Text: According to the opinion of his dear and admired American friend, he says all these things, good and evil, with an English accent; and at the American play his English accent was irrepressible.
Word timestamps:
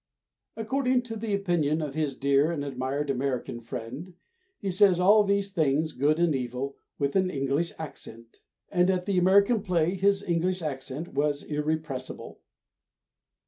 According 0.57 1.03
to 1.03 1.15
the 1.15 1.35
opinion 1.35 1.79
of 1.79 1.93
his 1.93 2.15
dear 2.15 2.49
and 2.49 2.65
admired 2.65 3.11
American 3.11 3.59
friend, 3.61 4.15
he 4.57 4.71
says 4.71 4.99
all 4.99 5.23
these 5.23 5.51
things, 5.53 5.91
good 5.91 6.19
and 6.19 6.33
evil, 6.35 6.75
with 6.97 7.15
an 7.15 7.29
English 7.29 7.71
accent; 7.77 8.39
and 8.69 8.89
at 8.89 9.05
the 9.05 9.19
American 9.19 9.61
play 9.61 9.93
his 9.93 10.23
English 10.23 10.63
accent 10.63 11.13
was 11.13 11.43
irrepressible. 11.43 12.39